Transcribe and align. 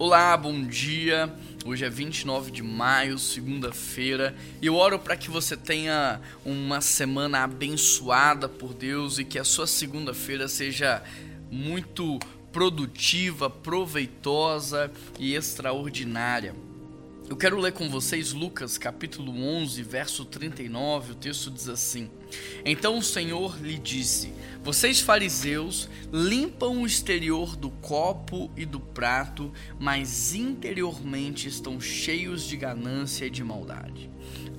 Olá, 0.00 0.36
bom 0.36 0.64
dia. 0.64 1.28
Hoje 1.64 1.84
é 1.84 1.90
29 1.90 2.52
de 2.52 2.62
maio, 2.62 3.18
segunda-feira, 3.18 4.32
e 4.62 4.66
eu 4.66 4.76
oro 4.76 4.96
para 4.96 5.16
que 5.16 5.28
você 5.28 5.56
tenha 5.56 6.20
uma 6.44 6.80
semana 6.80 7.42
abençoada 7.42 8.48
por 8.48 8.72
Deus 8.72 9.18
e 9.18 9.24
que 9.24 9.40
a 9.40 9.44
sua 9.44 9.66
segunda-feira 9.66 10.46
seja 10.46 11.02
muito 11.50 12.20
produtiva, 12.52 13.50
proveitosa 13.50 14.88
e 15.18 15.34
extraordinária. 15.34 16.54
Eu 17.28 17.36
quero 17.36 17.58
ler 17.58 17.72
com 17.72 17.90
vocês 17.90 18.32
Lucas 18.32 18.78
capítulo 18.78 19.32
11, 19.32 19.82
verso 19.82 20.24
39. 20.24 21.12
O 21.12 21.14
texto 21.16 21.50
diz 21.50 21.68
assim: 21.68 22.08
Então 22.64 22.98
o 22.98 23.02
Senhor 23.02 23.58
lhe 23.60 23.78
disse: 23.78 24.32
Vocês 24.62 25.00
fariseus 25.00 25.88
limpam 26.12 26.82
o 26.82 26.86
exterior 26.86 27.56
do 27.56 27.70
copo 27.70 28.50
e 28.56 28.64
do 28.64 28.80
prato, 28.80 29.52
mas 29.78 30.34
interiormente 30.34 31.48
estão 31.48 31.80
cheios 31.80 32.42
de 32.44 32.56
ganância 32.56 33.26
e 33.26 33.30
de 33.30 33.44
maldade. 33.44 34.10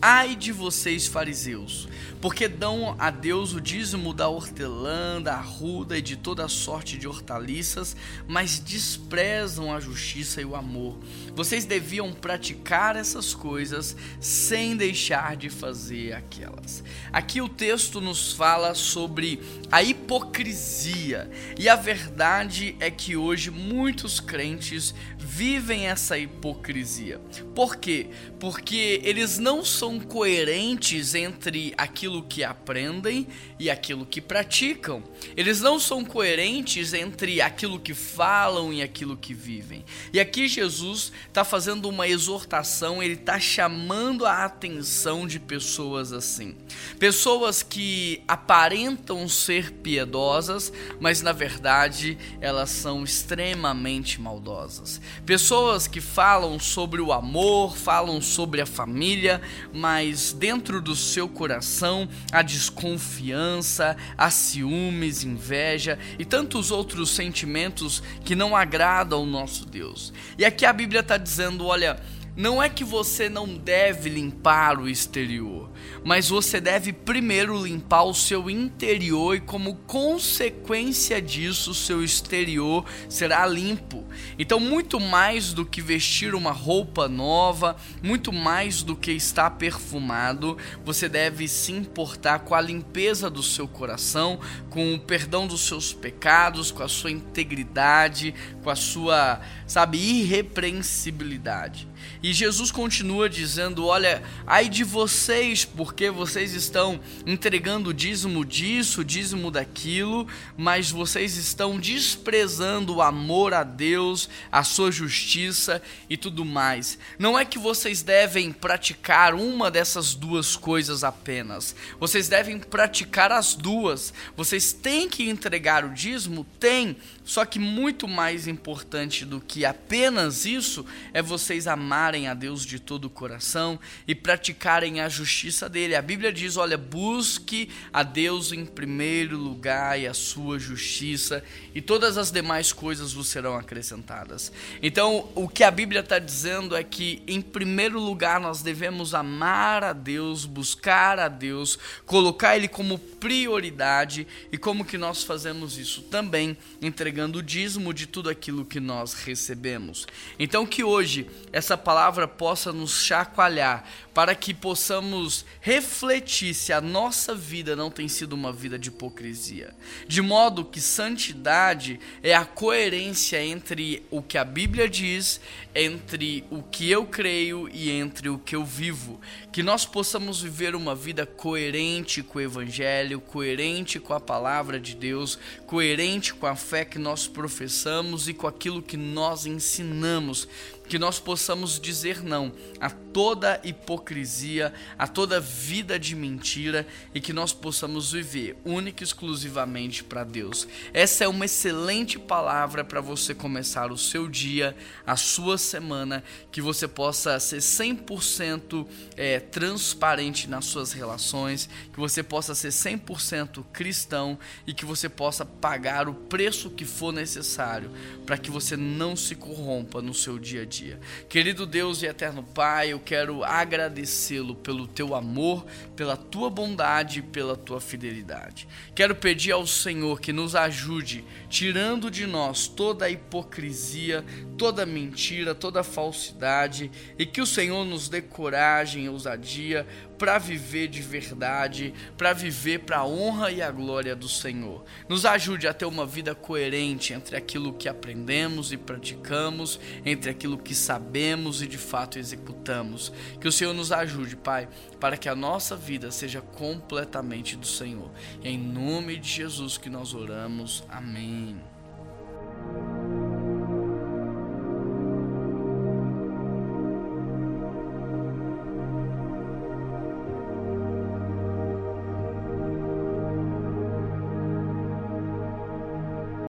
Ai 0.02 0.34
de 0.34 0.54
vocês, 0.54 1.08
fariseus, 1.08 1.90
porque 2.22 2.48
dão 2.48 2.96
a 2.98 3.10
Deus 3.12 3.54
o 3.54 3.60
dízimo 3.60 4.14
da 4.14 4.30
hortelã, 4.30 5.22
da 5.22 5.34
arruda 5.34 5.98
e 5.98 6.02
de 6.02 6.16
toda 6.16 6.48
sorte 6.48 6.98
de 6.98 7.06
hortaliças, 7.06 7.98
mas 8.26 8.60
desprezam 8.60 9.74
a 9.74 9.80
justiça 9.82 10.40
e 10.40 10.46
o 10.46 10.56
amor. 10.56 10.98
Vocês 11.36 11.66
deviam 11.66 12.14
praticar 12.14 12.96
essas 12.96 13.34
coisas 13.34 13.94
sem 14.22 14.78
deixar 14.78 15.36
de 15.36 15.50
fazer 15.50 16.14
aquelas. 16.14 16.82
Aqui 17.12 17.42
o 17.42 17.50
texto 17.60 18.00
nos 18.00 18.32
fala 18.32 18.74
sobre 18.74 19.38
a 19.70 19.84
hipocrisia, 19.84 21.30
e 21.60 21.68
a 21.68 21.76
verdade 21.76 22.74
é 22.80 22.90
que 22.90 23.18
hoje 23.18 23.52
muitos 23.52 24.22
crentes 24.22 24.96
vivem 25.18 25.88
essa 25.88 26.18
hipocrisia. 26.18 27.20
Por 27.54 27.76
quê? 27.76 28.08
Porque 28.40 29.02
eles 29.04 29.38
não 29.38 29.64
são 29.66 30.00
coerentes 30.00 31.14
entre 31.14 31.74
aquilo 31.78 32.24
que 32.24 32.44
aprendem 32.44 33.28
e 33.60 33.70
aquilo 33.70 34.06
que 34.06 34.22
praticam. 34.22 35.04
Eles 35.36 35.60
não 35.60 35.80
são 35.80 36.04
coerentes 36.04 36.94
entre 36.94 37.42
aquilo 37.42 37.80
que 37.80 37.94
falam 37.94 38.74
e 38.74 38.82
aquilo 38.82 39.18
que 39.18 39.34
vivem. 39.34 39.84
E 40.14 40.20
aqui 40.20 40.48
Jesus 40.48 41.12
está 41.28 41.44
fazendo 41.44 41.90
uma 41.90 42.08
exortação, 42.08 43.04
ele 43.04 43.16
está 43.16 43.40
chamando 43.40 44.26
a 44.26 44.46
atenção 44.46 45.28
de 45.28 45.40
pessoas 45.40 46.14
assim. 46.14 46.56
Pessoas 46.98 47.49
que 47.64 48.24
aparentam 48.28 49.28
ser 49.28 49.72
piedosas, 49.72 50.72
mas 51.00 51.22
na 51.22 51.32
verdade 51.32 52.18
elas 52.40 52.70
são 52.70 53.04
extremamente 53.04 54.22
maldosas. 54.22 55.02
Pessoas 55.26 55.88
que 55.88 56.00
falam 56.00 56.60
sobre 56.60 57.02
o 57.02 57.12
amor, 57.12 57.76
falam 57.76 58.22
sobre 58.22 58.62
a 58.62 58.66
família, 58.66 59.42
mas 59.74 60.32
dentro 60.32 60.82
do 60.82 60.96
seu 60.96 61.28
coração 61.28 62.08
há 62.32 62.42
desconfiança, 62.42 63.98
há 64.18 64.30
ciúmes, 64.30 65.24
inveja 65.24 65.98
e 66.18 66.26
tantos 66.26 66.72
outros 66.72 67.10
sentimentos 67.10 68.04
que 68.24 68.36
não 68.36 68.56
agradam 68.56 69.20
ao 69.20 69.26
nosso 69.26 69.66
Deus. 69.66 70.14
E 70.38 70.46
aqui 70.46 70.66
a 70.66 70.74
Bíblia 70.74 71.02
está 71.02 71.18
dizendo: 71.18 71.66
olha 71.66 72.00
não 72.36 72.62
é 72.62 72.70
que 72.70 72.84
você 72.84 73.28
não 73.28 73.48
deve 73.58 74.10
limpar 74.10 74.80
o 74.80 74.88
exterior, 74.88 75.70
mas 76.04 76.30
você 76.30 76.62
deve 76.62 76.94
primeiro 76.94 77.62
limpar 77.62 78.04
o 78.04 78.14
seu 78.14 78.50
interior 78.50 79.36
e, 79.36 79.40
como 79.40 79.76
consequência 79.76 81.22
disso, 81.22 81.72
o 81.72 81.76
seu 81.76 82.04
exterior 82.04 82.86
será 83.10 83.46
limpo. 83.46 84.06
Então, 84.38 84.60
muito 84.60 85.00
mais 85.00 85.54
do 85.54 85.66
que 85.66 85.82
vestir 85.82 86.34
uma 86.34 86.52
roupa 86.52 87.08
nova, 87.08 87.76
muito 88.02 88.32
mais 88.32 88.84
do 88.84 88.96
que 88.96 89.12
estar 89.12 89.52
perfumado, 89.52 90.58
você 90.86 91.10
deve 91.10 91.48
se 91.48 91.72
importar 91.72 92.40
com 92.40 92.56
a 92.56 92.62
limpeza 92.62 93.30
do 93.30 93.44
seu 93.44 93.68
coração, 93.68 94.40
com 94.70 94.94
o 94.94 95.00
perdão 95.00 95.48
dos 95.48 95.62
seus 95.62 95.94
pecados, 95.94 96.72
com 96.72 96.84
a 96.84 96.88
sua 96.88 97.12
integridade, 97.12 98.34
com 98.64 98.70
a 98.70 98.76
sua, 98.76 99.42
sabe, 99.68 99.98
irrepreensibilidade. 99.98 101.88
E 102.22 102.34
Jesus 102.34 102.70
continua 102.70 103.30
dizendo: 103.30 103.86
Olha, 103.86 104.22
ai 104.46 104.68
de 104.68 104.84
vocês, 104.84 105.64
porque 105.64 106.10
vocês 106.10 106.54
estão 106.54 107.00
entregando 107.26 107.94
dízimo 107.94 108.44
disso, 108.44 109.06
dízimo 109.06 109.50
daquilo, 109.50 110.28
mas 110.58 110.92
vocês 110.92 111.38
estão 111.38 111.80
desprezando 111.80 112.96
o 112.96 113.02
amor 113.02 113.54
a 113.54 113.64
Deus, 113.64 114.30
a 114.52 114.64
sua 114.64 114.92
justiça 114.92 115.82
e 116.10 116.18
tudo 116.18 116.44
mais. 116.44 117.00
Não 117.18 117.40
é 117.40 117.46
que 117.46 117.58
vocês 117.58 118.02
devem 118.02 118.52
praticar 118.52 119.34
uma 119.34 119.72
dessas 119.72 120.14
duas 120.14 120.58
coisas 120.58 121.06
apenas, 121.06 121.74
vocês 122.00 122.28
devem 122.28 122.60
praticar 122.60 123.32
as 123.32 123.56
duas. 123.56 124.14
Vocês 124.36 124.74
têm 124.74 125.10
que 125.10 125.30
entregar 125.30 125.86
o 125.86 125.94
dízimo? 125.94 126.46
Tem, 126.60 126.98
só 127.24 127.46
que 127.46 127.60
muito 127.60 128.08
mais 128.08 128.48
importante 128.48 129.26
do 129.26 129.40
que 129.40 129.64
apenas 129.64 130.46
isso 130.46 130.86
é 131.14 131.22
vocês 131.22 131.68
amarem 131.68 132.09
a 132.28 132.34
Deus 132.34 132.66
de 132.66 132.80
todo 132.80 133.06
o 133.06 133.10
coração 133.10 133.80
e 134.08 134.16
praticarem 134.16 135.00
a 135.02 135.08
justiça 135.08 135.70
dele. 135.70 135.96
A 135.96 136.02
Bíblia 136.02 136.34
diz: 136.34 136.58
olha, 136.58 136.78
busque 136.78 137.70
a 137.94 138.02
Deus 138.04 138.52
em 138.52 138.66
primeiro 138.66 139.38
lugar 139.38 140.00
e 140.00 140.08
a 140.08 140.14
sua 140.14 140.58
justiça, 140.58 141.44
e 141.76 141.82
todas 141.82 142.18
as 142.18 142.32
demais 142.32 142.74
coisas 142.74 143.14
vos 143.14 143.28
serão 143.28 143.56
acrescentadas. 143.56 144.52
Então, 144.82 145.30
o 145.36 145.48
que 145.48 145.64
a 145.64 145.72
Bíblia 145.72 146.02
está 146.02 146.18
dizendo 146.18 146.76
é 146.76 146.84
que, 146.84 147.22
em 147.28 147.42
primeiro 147.42 148.00
lugar, 148.00 148.40
nós 148.40 148.62
devemos 148.62 149.14
amar 149.14 149.84
a 149.84 149.94
Deus, 149.94 150.46
buscar 150.46 151.20
a 151.20 151.28
Deus, 151.28 151.78
colocar 152.06 152.56
Ele 152.56 152.68
como 152.68 152.98
prioridade, 152.98 154.26
e 154.52 154.58
como 154.58 154.86
que 154.86 154.98
nós 154.98 155.24
fazemos 155.24 155.78
isso? 155.78 156.02
Também 156.04 156.58
entregando 156.82 157.40
o 157.40 157.44
dízimo 157.44 157.94
de 157.94 158.08
tudo 158.08 158.30
aquilo 158.30 158.66
que 158.66 158.80
nós 158.80 159.14
recebemos. 159.14 160.08
Então, 160.40 160.66
que 160.66 160.84
hoje 160.84 161.30
essa 161.52 161.78
palavra 161.78 161.99
possa 162.38 162.72
nos 162.72 163.04
chacoalhar, 163.04 163.84
para 164.14 164.36
que 164.36 164.54
possamos 164.54 165.46
refletir 165.62 166.54
se 166.54 166.74
a 166.74 166.82
nossa 166.82 167.34
vida 167.34 167.76
não 167.76 167.90
tem 167.90 168.08
sido 168.08 168.34
uma 168.34 168.52
vida 168.52 168.78
de 168.78 168.90
hipocrisia. 168.90 169.74
De 170.08 170.22
modo 170.22 170.66
que 170.66 170.82
santidade 170.82 172.00
é 172.22 172.34
a 172.34 172.44
coerência 172.44 173.42
entre 173.44 174.06
o 174.10 174.22
que 174.22 174.38
a 174.38 174.44
Bíblia 174.44 174.90
diz, 174.90 175.40
entre 175.74 176.44
o 176.50 176.62
que 176.62 176.90
eu 176.90 177.06
creio 177.06 177.70
e 177.70 177.90
entre 177.90 178.30
o 178.30 178.38
que 178.38 178.56
eu 178.56 178.66
vivo. 178.66 179.22
Que 179.52 179.64
nós 179.64 179.86
possamos 179.86 180.42
viver 180.42 180.76
uma 180.76 180.96
vida 180.96 181.26
coerente 181.26 182.22
com 182.22 182.40
o 182.40 182.42
Evangelho, 182.42 183.22
coerente 183.22 184.00
com 184.00 184.14
a 184.14 184.20
palavra 184.20 184.80
de 184.80 184.96
Deus, 184.96 185.40
coerente 185.66 186.34
com 186.34 186.46
a 186.46 186.56
fé 186.56 186.84
que 186.84 187.00
nós 187.00 187.28
professamos 187.28 188.28
e 188.28 188.34
com 188.34 188.48
aquilo 188.48 188.82
que 188.82 188.98
nós 188.98 189.46
ensinamos 189.46 190.48
que 190.90 190.98
nós 190.98 191.20
possamos 191.20 191.80
dizer 191.90 192.24
não 192.24 192.54
a 192.80 192.90
toda 192.90 193.60
hipocrisia, 193.64 194.72
a 194.98 195.08
toda 195.08 195.40
vida 195.40 195.98
de 195.98 196.16
mentira 196.16 196.86
e 197.16 197.20
que 197.20 197.34
nós 197.34 197.52
possamos 197.52 198.12
viver 198.12 198.56
única 198.64 199.04
e 199.04 199.06
exclusivamente 199.06 200.04
para 200.04 200.24
Deus. 200.24 200.68
Essa 200.94 201.24
é 201.24 201.28
uma 201.28 201.46
excelente 201.46 202.20
palavra 202.20 202.84
para 202.84 203.02
você 203.02 203.34
começar 203.34 203.92
o 203.92 203.98
seu 203.98 204.28
dia, 204.28 204.76
a 205.06 205.16
sua 205.16 205.58
semana, 205.58 206.24
que 206.52 206.62
você 206.62 206.88
possa 206.88 207.40
ser 207.40 207.58
100% 207.58 208.86
é, 209.18 209.40
transparente 209.40 210.48
nas 210.48 210.66
suas 210.66 210.92
relações, 210.92 211.68
que 211.92 212.00
você 212.00 212.22
possa 212.22 212.54
ser 212.54 212.70
100% 212.70 213.66
cristão 213.74 214.38
e 214.68 214.74
que 214.74 214.86
você 214.86 215.10
possa 215.10 215.44
pagar 215.44 216.08
o 216.08 216.14
preço 216.14 216.70
que 216.70 216.86
for 216.86 217.12
necessário 217.12 217.92
para 218.26 218.38
que 218.38 218.52
você 218.52 218.78
não 218.78 219.16
se 219.16 219.34
corrompa 219.34 220.02
no 220.02 220.14
seu 220.14 220.38
dia 220.38 220.62
a 220.62 220.66
dia. 220.66 221.00
Querido 221.28 221.66
Deus 221.66 221.79
e 221.80 222.06
eterno 222.06 222.44
Pai, 222.44 222.92
eu 222.92 223.00
quero 223.00 223.42
agradecê-lo 223.42 224.54
pelo 224.54 224.86
teu 224.86 225.16
amor, 225.16 225.66
pela 225.96 226.18
tua 226.18 226.50
bondade 226.50 227.20
e 227.20 227.22
pela 227.22 227.56
tua 227.56 227.80
fidelidade. 227.80 228.68
Quero 228.94 229.16
pedir 229.16 229.54
ao 229.54 229.66
Senhor 229.66 230.20
que 230.20 230.34
nos 230.34 230.56
ajude, 230.56 231.24
tirando 231.50 232.12
de 232.12 232.28
nós 232.28 232.68
toda 232.68 233.06
a 233.06 233.10
hipocrisia, 233.10 234.26
toda 234.58 234.84
a 234.84 234.86
mentira, 234.86 235.56
toda 235.56 235.80
a 235.80 235.84
falsidade, 235.84 236.92
e 237.18 237.26
que 237.26 237.40
o 237.40 237.48
Senhor 237.48 237.86
nos 237.86 238.10
dê 238.10 238.22
coragem 238.22 239.06
e 239.06 239.10
ousadia 239.10 239.88
para 240.18 240.38
viver 240.38 240.90
de 240.90 241.02
verdade, 241.02 241.94
para 242.18 242.34
viver 242.34 242.80
para 242.80 242.98
a 242.98 243.08
honra 243.08 243.52
e 243.52 243.62
a 243.62 243.72
glória 243.72 244.14
do 244.14 244.28
Senhor. 244.28 244.84
Nos 245.08 245.26
ajude 245.26 245.66
a 245.66 245.74
ter 245.74 245.86
uma 245.86 246.06
vida 246.06 246.36
coerente 246.36 247.14
entre 247.14 247.38
aquilo 247.38 247.72
que 247.72 247.88
aprendemos 247.88 248.74
e 248.74 248.78
praticamos, 248.78 249.80
entre 250.06 250.30
aquilo 250.30 250.58
que 250.58 250.76
sabemos 250.76 251.62
e 251.62 251.68
de 251.70 251.78
fato 251.78 252.20
executamos. 252.20 253.14
Que 253.40 253.48
o 253.48 253.52
Senhor 253.52 253.74
nos 253.74 253.92
ajude, 253.92 254.36
Pai, 254.36 254.68
para 255.00 255.16
que 255.16 255.30
a 255.30 255.36
nossa 255.36 255.76
vida 255.76 256.12
seja 256.12 256.42
completamente 256.42 257.56
do 257.56 257.68
Senhor. 257.68 258.12
em 258.44 258.58
nome 258.58 259.18
de 259.18 259.30
Jesus 259.30 259.78
que 259.78 259.90
nós 259.90 260.14
oramos. 260.14 260.84
Amém. 260.90 261.69